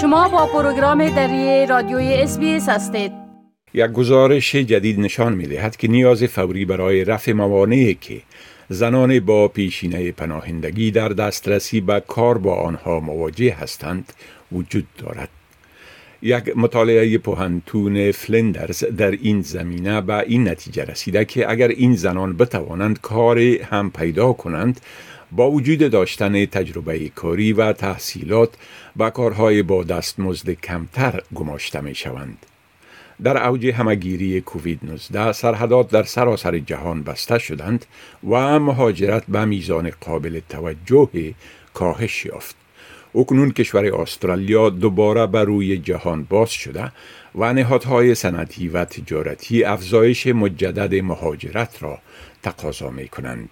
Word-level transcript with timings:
شما 0.00 0.28
با 0.28 0.46
پروگرام 0.46 1.08
دری 1.08 1.66
رادیوی 1.66 2.14
اس‌بی‌اس 2.14 2.38
هستید 2.68 3.12
یک 3.74 3.90
گزارش 3.90 4.54
جدید 4.56 5.00
نشان 5.00 5.32
می 5.32 5.46
دهد 5.46 5.76
که 5.76 5.88
نیاز 5.88 6.24
فوری 6.24 6.64
برای 6.64 7.04
رفع 7.04 7.32
موانعی 7.32 7.94
که 7.94 8.20
زنان 8.68 9.20
با 9.20 9.48
پیشینه 9.48 10.12
پناهندگی 10.12 10.90
در 10.90 11.08
دسترسی 11.08 11.80
به 11.80 12.02
کار 12.06 12.38
با 12.38 12.54
آنها 12.54 13.00
مواجه 13.00 13.54
هستند 13.54 14.12
وجود 14.52 14.86
دارد. 14.98 15.28
یک 16.22 16.56
مطالعه 16.56 17.18
پوهنتون 17.18 18.12
فلندرز 18.12 18.84
در 18.84 19.10
این 19.10 19.42
زمینه 19.42 20.00
به 20.00 20.18
این 20.18 20.48
نتیجه 20.48 20.84
رسیده 20.84 21.24
که 21.24 21.50
اگر 21.50 21.68
این 21.68 21.94
زنان 21.94 22.36
بتوانند 22.36 23.00
کار 23.00 23.38
هم 23.38 23.90
پیدا 23.90 24.32
کنند 24.32 24.80
با 25.32 25.50
وجود 25.50 25.90
داشتن 25.90 26.46
تجربه 26.46 27.08
کاری 27.08 27.52
و 27.52 27.72
تحصیلات 27.72 28.50
به 28.96 29.10
کارهای 29.10 29.62
با 29.62 29.84
دستمزد 29.84 30.50
کمتر 30.50 31.22
گماشته 31.34 31.80
می 31.80 31.94
شوند. 31.94 32.46
در 33.22 33.46
اوج 33.46 33.66
همگیری 33.66 34.40
کووید 34.40 34.80
19 34.82 35.32
سرحدات 35.32 35.90
در 35.90 36.02
سراسر 36.02 36.58
جهان 36.58 37.02
بسته 37.02 37.38
شدند 37.38 37.86
و 38.30 38.58
مهاجرت 38.58 39.24
به 39.28 39.44
میزان 39.44 39.90
قابل 40.00 40.40
توجه 40.48 41.34
کاهش 41.74 42.26
یافت. 42.26 42.56
اکنون 43.14 43.50
کشور 43.50 44.00
استرالیا 44.00 44.70
دوباره 44.70 45.26
بر 45.26 45.44
روی 45.44 45.78
جهان 45.78 46.24
باز 46.24 46.50
شده 46.50 46.92
و 47.34 47.52
نهادهای 47.52 48.14
صنعتی 48.14 48.68
و 48.68 48.84
تجارتی 48.84 49.64
افزایش 49.64 50.26
مجدد 50.26 50.94
مهاجرت 50.94 51.82
را 51.82 51.98
تقاضا 52.42 52.90
می 52.90 53.08
کنند. 53.08 53.50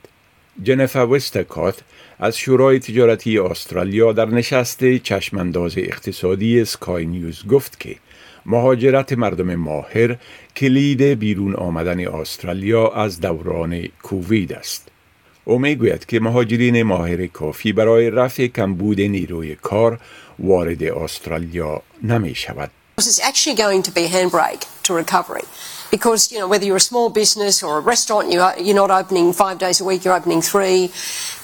جنفا 0.62 1.08
وستکات 1.08 1.80
از 2.18 2.38
شورای 2.38 2.78
تجارتی 2.78 3.38
استرالیا 3.38 4.12
در 4.12 4.26
نشست 4.26 4.84
چشمانداز 4.84 5.78
اقتصادی 5.78 6.64
سکای 6.64 7.06
نیوز 7.06 7.46
گفت 7.46 7.80
که 7.80 7.96
مهاجرت 8.46 9.12
مردم 9.12 9.54
ماهر 9.54 10.16
کلید 10.56 11.02
بیرون 11.02 11.54
آمدن 11.54 12.08
استرالیا 12.08 12.88
از 12.88 13.20
دوران 13.20 13.88
کووید 14.02 14.52
است. 14.52 14.88
او 15.44 15.58
می‌گوید 15.58 16.06
که 16.06 16.20
مهاجرین 16.20 16.82
ماهر 16.82 17.26
کافی 17.26 17.72
برای 17.72 18.10
رفع 18.10 18.46
کمبود 18.46 19.00
نیروی 19.00 19.54
کار 19.54 20.00
وارد 20.38 20.82
استرالیا 20.82 21.82
نمی 22.02 22.34
شود. 22.34 22.70
It's 23.00 23.20
actually 23.20 23.54
going 23.54 23.82
to 23.82 23.92
be 23.92 24.06
handbrake 24.08 24.77
to 24.88 24.94
recovery 24.94 25.42
because 25.90 26.30
you 26.32 26.38
know 26.38 26.48
whether 26.48 26.64
you're 26.64 26.76
a 26.76 26.90
small 26.92 27.08
business 27.08 27.62
or 27.62 27.78
a 27.78 27.80
restaurant, 27.80 28.30
you 28.32 28.40
are, 28.40 28.58
you're 28.58 28.74
not 28.74 28.90
opening 28.90 29.32
five 29.32 29.58
days 29.58 29.80
a 29.80 29.84
week, 29.84 30.04
you're 30.04 30.14
opening 30.14 30.42
three. 30.42 30.90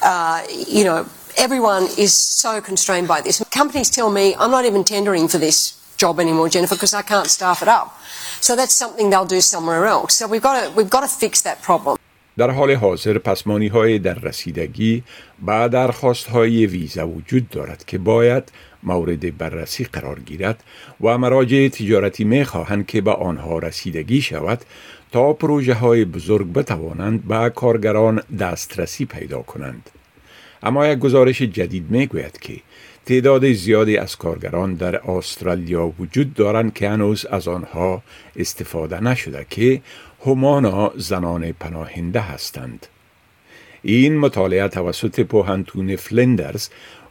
Uh, 0.03 0.45
you 0.51 0.85
know 0.85 1.07
everyone 1.37 1.85
is 1.99 2.13
so 2.13 2.61
constrained 2.61 3.09
by 3.09 3.21
this. 3.21 3.43
Companies 3.51 3.91
tell 3.91 4.11
me 4.11 4.35
I'm 4.37 4.51
not 4.51 4.65
even 4.65 4.85
tendering 4.85 5.29
for 5.29 5.39
this 5.39 5.81
job 5.97 6.21
anymore, 6.21 6.49
Jennifer, 6.49 6.75
because 6.75 6.95
I 6.95 7.03
can't 7.03 7.29
staff 7.29 7.63
it 7.63 7.69
up. 7.69 7.99
So 8.41 8.57
that's 8.57 8.75
something 8.75 9.11
they'll 9.11 9.25
do 9.25 9.41
somewhere 9.41 9.87
else. 9.87 10.17
So 10.17 10.27
we've 10.27 10.43
got 10.43 10.65
to 10.65 10.71
we've 10.77 10.91
got 10.91 11.01
to 11.01 11.09
fix 11.09 11.43
that 11.43 11.63
problem. 11.63 11.99
در 12.37 12.51
حال 12.51 12.75
حاضر 12.75 13.19
پسمانی 13.19 13.69
های 13.69 13.99
در 13.99 14.15
رسیدگی 14.15 15.03
با 15.43 15.69
درخواست 15.69 16.27
های 16.27 16.67
ویزا 16.67 17.09
وجود 17.09 17.49
دارد 17.49 17.85
که 17.85 17.99
باید 17.99 18.53
مورد 18.83 19.39
بررسی 19.39 19.85
قرار 19.85 20.21
گیرد 20.21 20.65
و 21.01 21.19
مراجع 21.19 21.69
تجارتی 21.69 22.25
می 22.25 22.45
خواهند 22.45 22.87
که 22.87 23.01
به 23.01 23.13
آنها 23.13 23.59
رسیدگی 23.59 24.21
شود 24.21 24.61
تا 25.13 25.33
پروژه 25.33 25.75
های 25.75 26.05
بزرگ 26.05 26.53
بتوانند 26.53 27.29
به 27.29 27.51
کارگران 27.51 28.23
دسترسی 28.41 29.05
پیدا 29.05 29.43
کنند. 29.43 29.91
اما 30.63 30.87
یک 30.87 30.99
گزارش 30.99 31.43
جدید 31.43 31.91
می 31.91 32.07
گوید 32.07 32.39
که 32.41 32.61
تعداد 33.07 33.53
زیادی 33.53 33.97
از 33.97 34.17
کارگران 34.17 34.75
در 34.75 35.11
استرالیا 35.11 35.93
وجود 35.99 36.35
دارند 36.35 36.75
که 36.75 36.89
هنوز 36.89 37.27
از 37.27 37.49
آنها 37.49 38.03
استفاده 38.37 39.03
نشده 39.03 39.47
که 39.51 39.81
همانا 40.27 40.93
زنان 40.97 41.53
پناهنده 41.53 42.21
هستند. 42.21 42.87
این 43.83 44.19
مطالعه 44.19 44.69
توسط 44.69 45.21
پوهنتون 45.21 45.97
فلندرز 45.97 46.69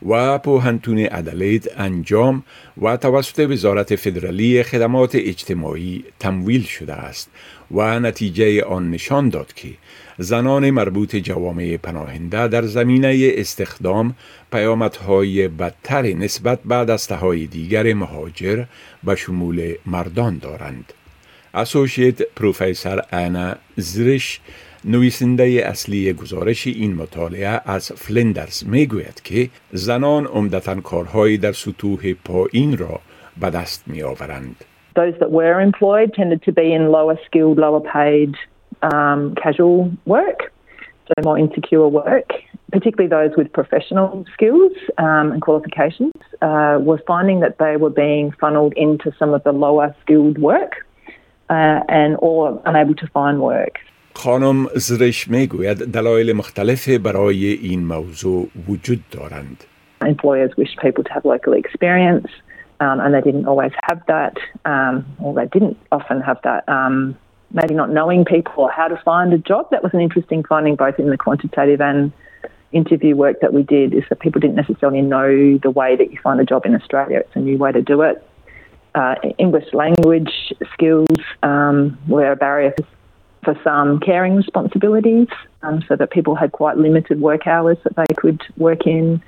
و 0.07 0.37
پوهنتون 0.39 1.07
ادلید 1.11 1.71
انجام 1.77 2.43
و 2.81 2.97
توسط 2.97 3.39
وزارت 3.49 3.95
فدرالی 3.95 4.63
خدمات 4.63 5.15
اجتماعی 5.15 6.05
تمویل 6.19 6.63
شده 6.63 6.93
است 6.93 7.29
و 7.71 7.99
نتیجه 7.99 8.63
آن 8.63 8.89
نشان 8.89 9.29
داد 9.29 9.53
که 9.53 9.69
زنان 10.17 10.69
مربوط 10.69 11.15
جوامع 11.15 11.77
پناهنده 11.77 12.47
در 12.47 12.61
زمینه 12.61 13.31
استخدام 13.35 14.15
پیامدهای 14.51 15.47
بدتر 15.47 16.01
نسبت 16.01 16.59
به 16.65 16.75
دسته 16.75 17.15
های 17.15 17.47
دیگر 17.47 17.93
مهاجر 17.93 18.65
به 19.03 19.15
شمول 19.15 19.73
مردان 19.85 20.37
دارند. 20.37 20.93
اسوشیت 21.54 22.22
پروفیسور 22.22 23.02
انا 23.12 23.54
زرش 23.76 24.40
نویسنده 24.84 25.44
اصلی 25.44 26.12
گزارش 26.12 26.66
این 26.66 26.94
مطالعه 26.94 27.60
از 27.66 27.92
فلندرز 27.92 28.66
میگوید 28.66 29.20
که 29.24 29.48
زنان 29.72 30.26
عمدتا 30.26 30.80
کارهایی 30.80 31.38
در 31.38 31.52
سطوح 31.52 32.12
پایین 32.24 32.78
را 32.78 33.00
به 33.40 33.50
دست 33.50 33.84
می 33.88 34.02
آورند. 34.02 34.64
Those 34.96 35.14
that 35.20 35.30
were 35.30 35.60
employed 35.60 36.10
tended 36.14 36.40
to 36.42 36.52
be 36.52 36.66
in 36.76 36.82
lower 36.96 37.16
skilled, 37.26 37.58
lower 37.66 37.82
paid 37.98 38.32
um, 38.82 39.20
casual 39.44 39.90
work, 40.06 40.40
so 41.08 41.14
more 41.28 41.38
insecure 41.38 41.88
work, 42.02 42.30
particularly 42.72 43.08
those 43.18 43.32
with 43.38 43.48
professional 43.60 44.24
skills 44.34 44.74
um, 44.98 45.26
and 45.32 45.40
qualifications, 45.48 46.18
uh, 46.42 46.78
were 46.88 47.00
finding 47.12 47.38
that 47.44 47.54
they 47.62 47.74
were 47.76 47.94
being 48.06 48.26
funneled 48.42 48.74
into 48.76 49.08
some 49.20 49.30
of 49.36 49.42
the 49.44 49.52
lower 49.66 49.88
skilled 50.02 50.38
work 50.38 50.72
uh, 51.50 51.80
and 51.88 52.16
or 52.18 52.60
unable 52.64 52.94
to 52.94 53.06
find 53.06 53.40
work. 53.40 53.78
خانم 54.14 54.66
زرش 54.74 55.28
میگوید 55.28 55.92
دلایل 55.92 56.32
مختلف 56.36 56.88
برای 56.88 57.46
این 57.46 57.86
موضوع 57.86 58.48
وجود 58.68 59.00
دارند. 59.10 59.64
Employers 60.04 60.50
wished 60.56 60.78
people 60.80 61.04
to 61.04 61.12
have 61.12 61.24
local 61.24 61.52
experience 61.52 62.28
um, 62.80 63.00
and 63.00 63.14
they 63.14 63.20
didn't 63.20 63.46
always 63.46 63.72
have 63.88 64.00
that 64.06 64.36
um, 64.64 65.04
or 65.18 65.34
they 65.34 65.46
didn't 65.46 65.76
often 65.92 66.20
have 66.20 66.38
that 66.42 66.62
um, 66.68 67.16
maybe 67.52 67.74
not 67.74 67.90
knowing 67.90 68.24
people 68.24 68.54
or 68.64 68.70
how 68.70 68.88
to 68.88 68.98
find 69.04 69.32
a 69.32 69.38
job. 69.38 69.70
That 69.70 69.82
was 69.82 69.92
an 69.94 70.00
interesting 70.00 70.44
finding 70.44 70.76
both 70.76 70.98
in 70.98 71.08
the 71.10 71.16
quantitative 71.16 71.80
and 71.80 72.12
interview 72.72 73.16
work 73.16 73.40
that 73.40 73.52
we 73.52 73.62
did 73.62 73.94
is 73.94 74.04
that 74.08 74.20
people 74.20 74.40
didn't 74.40 74.56
necessarily 74.56 75.00
know 75.00 75.58
the 75.58 75.70
way 75.70 75.96
that 75.96 76.10
you 76.12 76.18
find 76.22 76.38
a 76.40 76.44
job 76.44 76.66
in 76.66 76.74
Australia. 76.74 77.18
It's 77.20 77.34
a 77.34 77.40
new 77.40 77.56
way 77.56 77.72
to 77.72 77.82
do 77.82 78.02
it. 78.02 78.16
Uh, 78.94 79.14
English 79.38 79.68
language 79.74 80.34
skills 80.72 81.20
um, 81.42 81.76
were 82.08 82.32
a 82.32 82.36
barrier 82.36 82.72
for 82.76 82.86
for 83.44 83.54
some 83.68 83.88
caring 84.00 84.34
responsibilities, 84.42 85.28
um, 85.62 85.76
so 85.88 85.92
that 86.00 86.08
people 86.10 86.34
had 86.42 86.50
quite 86.60 86.76
limited 86.86 87.16
work 87.28 87.46
hours 87.46 87.78
that 87.84 87.94
they 88.00 88.12
could 88.22 88.40
work 88.66 88.82
in. 88.86 89.22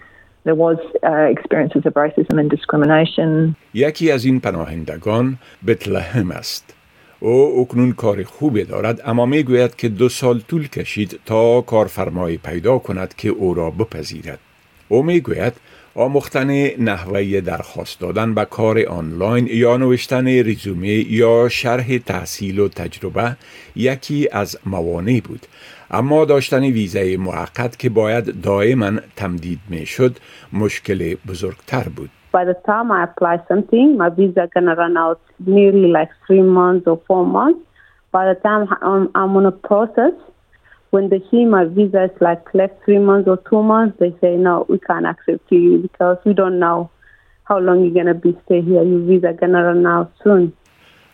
There 0.47 0.59
was 0.67 0.79
uh, 1.11 1.37
experiences 1.37 1.83
of 1.89 1.93
racism 1.95 2.35
and 2.41 2.51
discrimination. 2.51 3.57
یکی 3.75 4.11
از 4.11 4.25
این 4.25 4.41
پناهندگان 4.41 5.39
بتلهم 5.67 6.31
است. 6.31 6.75
او 7.21 7.61
اکنون 7.61 7.93
کار 7.93 8.25
خوبی 8.25 8.65
دارد 8.65 9.01
اما 9.05 9.27
می 9.27 9.43
گوید 9.43 9.77
که 9.77 9.89
دو 9.89 10.09
سال 10.09 10.41
طول 10.41 10.69
کشید 10.69 11.21
تا 11.27 11.61
کارفرمایی 11.61 12.37
پیدا 12.37 12.79
کند 12.79 13.15
که 13.15 13.29
او 13.29 13.55
را 13.55 13.71
بپذیرد. 13.71 14.39
او 14.89 15.03
می 15.03 15.21
گوید 15.21 15.53
آموختن 15.98 16.50
نحوه 16.84 17.42
درخواست 17.42 18.00
دادن 18.00 18.34
به 18.34 18.46
کار 18.46 18.86
آنلاین 18.90 19.48
یا 19.52 19.78
نوشتن 19.78 20.26
ریزومه 20.26 20.88
یا 20.88 21.50
شرح 21.50 21.98
تحصیل 21.98 22.60
و 22.60 22.68
تجربه 22.68 23.36
یکی 23.76 24.30
از 24.32 24.58
موانع 24.66 25.22
بود 25.28 25.46
اما 25.92 26.26
داشتن 26.26 26.64
ویزای 26.64 27.18
موقت 27.18 27.80
که 27.80 27.90
باید 27.90 28.42
دائما 28.42 28.92
تمدید 29.16 29.60
می 29.70 29.86
شد 29.86 30.18
مشکل 30.54 31.16
بزرگتر 31.28 31.84
بود 31.96 32.10
By 32.34 32.44
the 32.44 32.58
time 32.68 32.92
I 32.92 33.00
apply 33.10 33.36
something, 33.48 33.98
my 33.98 34.10
visa 34.10 34.50
gonna 34.54 34.76
run 34.76 34.98
out 34.98 35.22
nearly 35.40 35.88
like 36.00 36.12
three 36.28 36.46
months 36.60 36.86
or 36.92 36.98
four 37.08 37.26
months. 37.26 37.62
By 38.12 38.24
the 38.32 38.38
time 38.48 38.62
I'm, 38.92 39.04
I'm 39.20 39.32
on 39.40 39.46
a 39.46 39.56
process, 39.70 40.16
when 40.96 41.10
they 41.12 41.22
see 41.30 41.44
my 41.56 41.64
visa 41.76 42.02
is 42.10 42.18
like 42.28 42.44
left 42.60 42.76
three 42.86 43.02
months 43.10 43.28
or 43.34 43.38
two 43.50 43.62
months, 43.74 43.96
they 44.02 44.12
say, 44.22 44.32
no, 44.48 44.56
we 44.72 44.78
can't 44.88 45.08
accept 45.14 45.46
you 45.52 45.80
because 45.88 46.18
we 46.28 46.34
don't 46.42 46.60
know 46.66 46.80
how 47.50 47.58
long 47.60 47.78
you're 47.84 47.98
going 48.00 48.12
to 48.16 48.20
be 48.26 48.32
stay 48.46 48.62
here. 48.70 48.84
Your 48.92 49.04
visa 49.10 49.32
going 49.42 49.56
to 49.58 49.62
run 49.70 49.86
out 49.96 50.10
soon. 50.24 50.54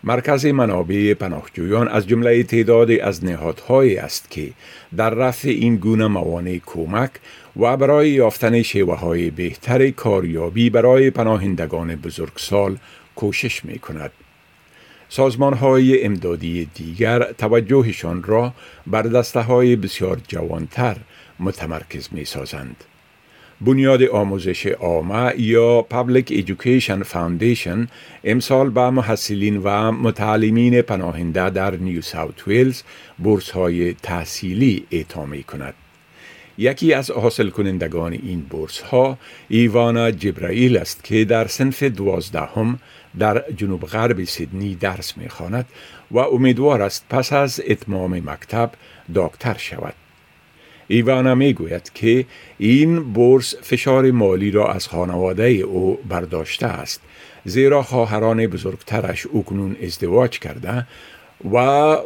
مرکز 0.03 0.45
منابع 0.45 1.13
پناهجویان 1.13 1.87
از 1.87 2.07
جمله 2.07 2.43
تعدادی 2.43 2.99
از 2.99 3.25
نهادهایی 3.25 3.97
است 3.97 4.31
که 4.31 4.49
در 4.97 5.09
رفع 5.09 5.49
این 5.49 5.75
گونه 5.75 6.07
موانع 6.07 6.57
کمک 6.65 7.11
و 7.59 7.77
برای 7.77 8.09
یافتن 8.09 8.61
شیوه 8.61 8.99
های 8.99 9.29
بهتر 9.29 9.89
کاریابی 9.89 10.69
برای 10.69 11.09
پناهندگان 11.09 11.95
بزرگسال 11.95 12.77
کوشش 13.15 13.65
می 13.65 13.79
کند. 13.79 14.11
سازمان 15.13 15.53
های 15.53 16.03
امدادی 16.03 16.69
دیگر 16.75 17.31
توجهشان 17.31 18.23
را 18.23 18.53
بر 18.87 19.01
دسته 19.01 19.39
های 19.39 19.75
بسیار 19.75 20.21
جوانتر 20.27 20.97
متمرکز 21.39 22.09
می 22.11 22.25
سازند. 22.25 22.75
بنیاد 23.61 24.03
آموزش 24.03 24.65
عامه 24.65 25.33
یا 25.37 25.85
Public 25.91 26.31
Education 26.31 27.03
Foundation 27.13 27.87
امسال 28.23 28.69
به 28.69 28.89
محصلین 28.89 29.57
و 29.57 29.91
متعلمین 29.91 30.81
پناهنده 30.81 31.49
در 31.49 31.75
نیو 31.75 32.01
ساوت 32.01 32.47
ویلز 32.47 32.81
بورس 33.17 33.49
های 33.49 33.93
تحصیلی 33.93 34.87
اعطا 34.91 35.25
می 35.25 35.43
کند. 35.43 35.73
یکی 36.57 36.93
از 36.93 37.11
حاصل 37.11 37.49
کنندگان 37.49 38.13
این 38.13 38.41
بورس 38.41 38.79
ها 38.79 39.17
ایوانا 39.49 40.11
جبرائیل 40.11 40.77
است 40.77 41.03
که 41.03 41.25
در 41.25 41.47
سنف 41.47 41.83
دوازدهم 41.83 42.79
در 43.19 43.43
جنوب 43.57 43.85
غرب 43.85 44.23
سیدنی 44.23 44.75
درس 44.75 45.17
می 45.17 45.29
خاند 45.29 45.65
و 46.11 46.17
امیدوار 46.19 46.81
است 46.81 47.05
پس 47.09 47.33
از 47.33 47.61
اتمام 47.67 48.29
مکتب 48.29 48.71
دکتر 49.15 49.57
شود. 49.57 49.93
ایوانا 50.87 51.35
می 51.35 51.53
گوید 51.53 51.91
که 51.93 52.25
این 52.57 53.13
بورس 53.13 53.55
فشار 53.61 54.11
مالی 54.11 54.51
را 54.51 54.73
از 54.73 54.87
خانواده 54.87 55.47
او 55.49 55.99
برداشته 56.09 56.67
است 56.67 57.01
زیرا 57.45 57.83
خواهران 57.83 58.47
بزرگترش 58.47 59.27
اکنون 59.35 59.75
ازدواج 59.83 60.39
کرده 60.39 60.87
و 61.44 61.56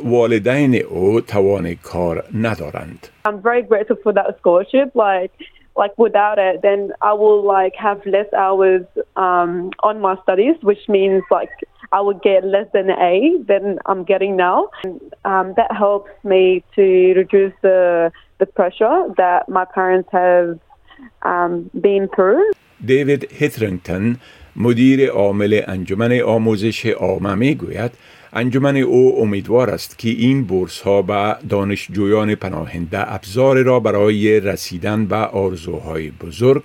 والدین 0.04 0.74
او 0.74 1.20
توان 1.20 1.74
کار 1.74 2.24
ندارند. 2.34 3.08
I'm 3.28 3.40
very 3.42 3.62
grateful 3.62 3.96
for 4.04 4.12
that 4.12 4.38
scholarship. 4.38 4.88
Like, 4.94 5.32
like 5.76 5.94
without 6.06 6.38
it, 6.38 6.62
then 6.62 6.80
I 7.10 7.12
will 7.22 7.42
like 7.56 7.74
have 7.76 8.00
less 8.16 8.30
hours 8.44 8.84
um, 9.16 9.70
on 9.88 10.00
my 10.00 10.14
studies, 10.24 10.56
which 10.62 10.84
means 10.88 11.22
like 11.30 11.52
I 11.92 12.00
would 12.06 12.20
get 12.22 12.40
less 12.44 12.68
than 12.72 12.86
an 12.90 12.98
A 13.12 13.16
than 13.50 13.64
I'm 13.86 14.02
getting 14.12 14.36
now. 14.36 14.58
And, 14.84 15.00
um, 15.24 15.46
that 15.58 15.72
helps 15.84 16.12
me 16.32 16.42
to 16.76 16.86
reduce 17.22 17.54
the 17.62 17.78
the 18.40 18.46
pressure 18.58 18.96
that 19.22 19.40
my 19.58 19.64
parents 19.78 20.08
have 20.12 20.58
um, 21.22 21.52
been 21.86 22.08
through. 22.16 22.44
دیوید 22.86 23.32
هیترینگتون 23.32 24.16
مدیر 24.56 25.10
عامل 25.10 25.60
انجمن 25.66 26.20
آموزش 26.20 26.86
عامه 26.86 27.34
می 27.34 27.54
گوید 27.54 27.90
انجمن 28.37 28.77
او 28.77 29.21
امیدوار 29.21 29.69
است 29.69 29.99
که 29.99 30.09
این 30.09 30.45
بورس 30.47 30.81
ها 30.81 31.01
به 31.01 31.35
دانشجویان 31.49 32.35
پناهنده 32.35 33.13
ابزار 33.13 33.63
را 33.63 33.79
برای 33.79 34.39
رسیدن 34.39 35.05
به 35.05 35.15
آرزوهای 35.15 36.11
بزرگ 36.11 36.63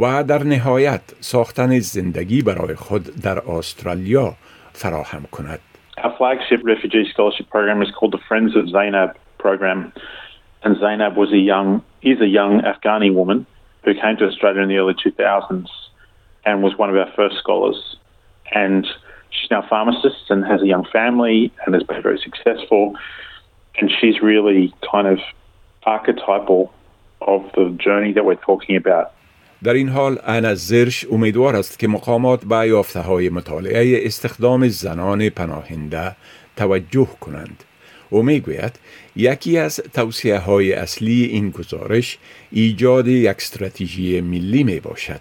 و 0.00 0.24
در 0.24 0.42
نهایت 0.42 1.00
ساختن 1.20 1.78
زندگی 1.78 2.42
برای 2.42 2.74
خود 2.74 3.02
در 3.22 3.50
استرالیا 3.50 4.34
فراهم 4.72 5.22
کند. 5.32 5.58
Our 5.98 6.12
flagship 6.18 6.60
refugee 6.64 7.04
scholarship 7.12 7.50
program 7.50 7.82
is 7.82 7.90
called 7.96 8.12
the 8.12 8.24
Friends 8.28 8.56
of 8.56 8.64
Zainab 8.76 9.10
program. 9.38 9.92
And 10.62 10.76
Zainab 10.84 11.16
was 11.16 11.30
a 11.32 11.42
young, 11.52 11.82
is 12.02 12.18
a 12.28 12.30
young 12.38 12.54
Afghani 12.72 13.10
woman 13.20 13.46
who 13.84 13.92
came 14.02 14.16
to 14.20 14.24
Australia 14.30 14.62
in 14.62 14.68
the 14.68 14.78
early 14.82 14.94
2000s 14.94 15.70
and 16.46 16.62
was 16.62 16.72
one 16.82 16.88
of 16.92 16.96
our 16.96 17.10
first 17.18 17.36
scholars. 17.42 17.78
And 18.64 18.86
she's 19.30 19.50
now 19.50 19.62
a 19.62 19.68
pharmacist 19.68 20.30
and 20.30 20.44
has 20.44 20.60
a 20.62 20.66
young 20.66 20.84
family 20.98 21.52
and 21.64 21.74
has 21.74 21.84
been 21.84 22.02
very 22.02 22.20
successful. 22.28 22.94
And 23.78 23.90
she's 23.98 24.20
really 24.22 24.74
kind 24.92 25.06
of 25.06 25.18
archetypal 25.84 26.72
of 27.20 27.40
the 27.56 27.64
journey 27.84 28.12
that 28.12 28.24
we're 28.24 28.44
talking 28.50 28.76
about. 28.76 29.06
در 29.64 29.74
این 29.74 29.88
حال 29.88 30.18
انا 30.26 30.54
زرش 30.54 31.06
امیدوار 31.12 31.56
است 31.56 31.78
که 31.78 31.88
مقامات 31.88 32.44
به 32.44 32.68
یافته 32.68 33.00
های 33.00 33.28
مطالعه 33.28 34.06
استخدام 34.06 34.68
زنان 34.68 35.28
پناهنده 35.28 36.16
توجه 36.56 37.08
کنند. 37.20 37.64
او 38.10 38.22
می 38.22 38.40
گوید 38.40 38.78
یکی 39.16 39.58
از 39.58 39.76
توصیه 39.94 40.38
های 40.38 40.72
اصلی 40.72 41.24
این 41.24 41.50
گزارش 41.50 42.18
ایجاد 42.50 43.08
یک 43.08 43.28
استراتژی 43.28 44.20
ملی 44.20 44.64
می 44.64 44.80
باشد. 44.80 45.20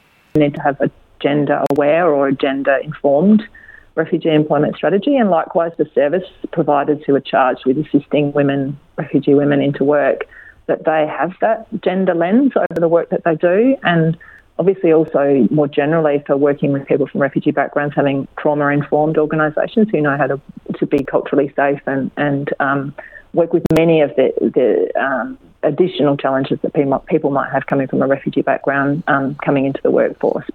Refugee 3.96 4.34
employment 4.34 4.76
strategy 4.76 5.18
and 5.18 5.30
likewise 5.30 5.72
the 5.78 5.90
service 5.94 6.28
providers 6.52 7.02
who 7.06 7.16
are 7.16 7.22
charged 7.22 7.66
with 7.66 7.78
assisting 7.78 8.32
women, 8.32 8.80
refugee 8.98 9.34
women 9.34 9.62
into 9.62 9.84
work, 9.84 10.26
that 10.68 10.86
they 10.86 11.08
have 11.08 11.34
that 11.42 11.68
gender 11.82 12.14
lens 12.14 12.54
over 12.56 12.80
the 12.80 12.88
work 12.88 13.10
that 13.10 13.24
they 13.26 13.36
do 13.36 13.76
and 13.84 14.18
obviously 14.60 14.92
also 14.92 15.48
more 15.50 15.68
generally 15.68 16.22
for 16.28 16.38
working 16.38 16.74
with 16.74 16.86
people 16.86 17.08
from 17.08 17.22
refugee 17.22 17.52
backgrounds 17.52 17.96
having 17.96 18.28
trauma 18.38 18.68
informed 18.68 19.18
organisations 19.18 19.88
who 19.90 20.02
know 20.02 20.16
how 20.18 20.28
to, 20.28 20.40
to 20.78 20.86
be 20.86 21.04
culturally 21.04 21.52
safe 21.56 21.82
and, 21.88 22.12
and 22.18 22.54
um, 22.60 22.94
work 23.34 23.54
with 23.54 23.64
many 23.76 24.02
of 24.02 24.16
the, 24.16 24.32
the 24.42 25.02
um, 25.02 25.38
additional 25.64 26.18
challenges 26.18 26.60
that 26.62 26.74
people 26.74 27.32
might 27.32 27.52
have 27.52 27.66
coming 27.68 27.88
from 27.88 28.02
a 28.02 28.08
refugee 28.08 28.42
background 28.42 29.04
um, 29.08 29.36
coming 29.44 29.66
into 29.66 29.82
the 29.82 29.92
workforce. 29.92 30.46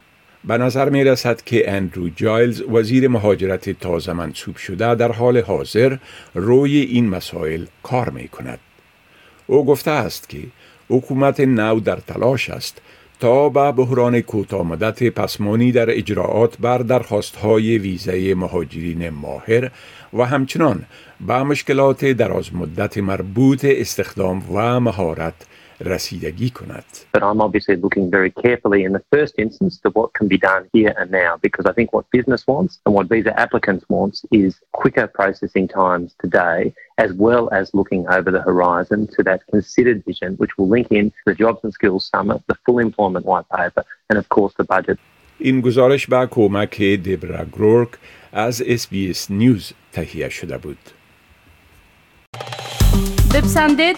به 0.46 0.58
نظر 0.58 0.88
می 0.88 1.04
رسد 1.04 1.42
که 1.42 1.72
اندرو 1.72 2.08
جایلز 2.08 2.62
وزیر 2.62 3.08
مهاجرت 3.08 3.70
تازه 3.70 4.12
منصوب 4.12 4.56
شده 4.56 4.94
در 4.94 5.12
حال 5.12 5.38
حاضر 5.38 5.96
روی 6.34 6.80
این 6.80 7.08
مسائل 7.08 7.64
کار 7.82 8.10
می 8.10 8.28
کند. 8.28 8.58
او 9.46 9.66
گفته 9.66 9.90
است 9.90 10.28
که 10.28 10.38
حکومت 10.88 11.40
نو 11.40 11.80
در 11.80 11.96
تلاش 11.96 12.50
است 12.50 12.80
تا 13.20 13.48
به 13.48 13.72
بحران 13.72 14.20
کوتاه 14.20 14.66
مدت 14.66 15.02
پسمانی 15.02 15.72
در 15.72 15.90
اجراعات 15.90 16.58
بر 16.58 16.78
درخواستهای 16.78 17.78
ویزه 17.78 18.34
مهاجرین 18.34 19.08
ماهر 19.08 19.70
و 20.12 20.22
همچنان 20.24 20.84
به 21.26 21.42
مشکلات 21.42 22.04
دراز 22.04 22.54
مدت 22.54 22.98
مربوط 22.98 23.64
استخدام 23.64 24.42
و 24.54 24.80
مهارت 24.80 25.34
رسیدگی 25.81 26.49
کند. 26.49 26.83
But 27.13 27.21
I'm 27.21 27.41
obviously 27.41 27.75
looking 27.75 28.05
very 28.17 28.31
carefully 28.43 28.83
in 28.87 28.91
the 28.97 29.03
first 29.13 29.33
instance 29.45 29.73
to 29.83 29.89
what 29.97 30.09
can 30.17 30.27
be 30.27 30.37
done 30.37 30.63
here 30.73 30.93
and 30.99 31.07
now 31.23 31.31
because 31.47 31.65
I 31.71 31.73
think 31.77 31.87
what 31.95 32.05
business 32.17 32.41
wants 32.51 32.73
and 32.85 32.91
what 32.95 33.05
visa 33.13 33.33
applicants 33.45 33.85
wants 33.95 34.17
is 34.43 34.51
quicker 34.81 35.07
processing 35.19 35.67
times 35.81 36.09
today 36.23 36.59
as 37.05 37.09
well 37.25 37.45
as 37.59 37.65
looking 37.79 38.01
over 38.15 38.29
the 38.37 38.43
horizon 38.49 38.99
to 39.15 39.19
that 39.29 39.39
considered 39.53 39.97
vision 40.09 40.29
which 40.41 40.53
will 40.57 40.69
link 40.75 40.87
in 40.99 41.05
the 41.27 41.35
Jobs 41.41 41.59
and 41.65 41.73
Skills 41.79 42.03
Summit, 42.13 42.39
the 42.51 42.57
full 42.65 42.79
employment 42.87 43.23
white 43.31 43.47
paper 43.59 43.83
and 44.09 44.15
of 44.21 44.27
course 44.35 44.53
the 44.59 44.67
budget. 44.75 44.97
این 45.41 45.61
گزارش 45.61 46.07
به 46.07 46.27
کمک 46.31 46.81
دبرا 46.81 47.45
گرورک 47.45 47.89
از 48.33 48.63
SBS 48.63 49.17
نیوز 49.29 49.71
تهیه 49.91 50.29
شده 50.29 50.57
بود. 50.57 50.77
بپسندید، 53.33 53.97